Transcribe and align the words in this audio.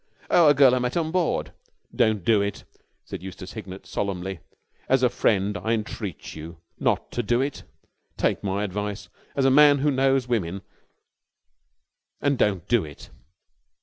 "Oh, 0.31 0.49
a 0.49 0.55
girl 0.55 0.73
I 0.73 0.79
met 0.79 0.97
on 0.97 1.11
board." 1.11 1.51
"Don't 1.95 2.25
do 2.25 2.41
it!" 2.41 2.63
said 3.05 3.21
Eustace 3.21 3.53
Hignett 3.53 3.85
solemnly. 3.85 4.39
"As 4.89 5.03
a 5.03 5.11
friend 5.11 5.55
I 5.55 5.73
entreat 5.73 6.35
you 6.35 6.57
not 6.79 7.11
to 7.11 7.21
do 7.21 7.39
it! 7.39 7.61
Take 8.17 8.43
my 8.43 8.63
advice, 8.63 9.09
as 9.35 9.45
a 9.45 9.51
man 9.51 9.77
who 9.77 9.91
knows 9.91 10.27
women, 10.27 10.63
and 12.19 12.35
don't 12.35 12.67
do 12.67 12.83
it!" 12.83 13.11